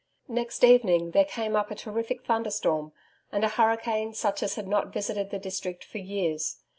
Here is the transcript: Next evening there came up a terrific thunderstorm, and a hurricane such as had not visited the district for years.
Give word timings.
Next 0.27 0.63
evening 0.63 1.11
there 1.11 1.25
came 1.25 1.55
up 1.55 1.69
a 1.69 1.75
terrific 1.75 2.25
thunderstorm, 2.25 2.91
and 3.31 3.43
a 3.45 3.49
hurricane 3.49 4.15
such 4.15 4.41
as 4.41 4.55
had 4.55 4.67
not 4.67 4.87
visited 4.91 5.29
the 5.29 5.37
district 5.37 5.83
for 5.83 5.99
years. 5.99 6.57